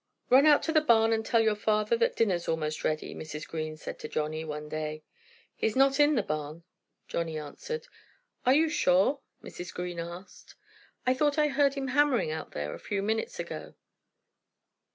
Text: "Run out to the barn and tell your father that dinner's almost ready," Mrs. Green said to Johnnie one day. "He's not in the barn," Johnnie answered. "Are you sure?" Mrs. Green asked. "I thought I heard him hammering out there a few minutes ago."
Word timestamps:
"Run 0.31 0.47
out 0.47 0.63
to 0.63 0.71
the 0.71 0.81
barn 0.81 1.13
and 1.13 1.23
tell 1.23 1.41
your 1.41 1.53
father 1.53 1.95
that 1.97 2.15
dinner's 2.15 2.47
almost 2.47 2.83
ready," 2.83 3.13
Mrs. 3.13 3.47
Green 3.47 3.77
said 3.77 3.99
to 3.99 4.07
Johnnie 4.07 4.43
one 4.43 4.67
day. 4.67 5.03
"He's 5.55 5.75
not 5.75 5.99
in 5.99 6.15
the 6.15 6.23
barn," 6.23 6.63
Johnnie 7.07 7.37
answered. 7.37 7.85
"Are 8.43 8.53
you 8.55 8.67
sure?" 8.67 9.19
Mrs. 9.43 9.71
Green 9.71 9.99
asked. 9.99 10.55
"I 11.05 11.13
thought 11.13 11.37
I 11.37 11.49
heard 11.49 11.75
him 11.75 11.89
hammering 11.89 12.31
out 12.31 12.49
there 12.53 12.73
a 12.73 12.79
few 12.79 13.03
minutes 13.03 13.39
ago." 13.39 13.75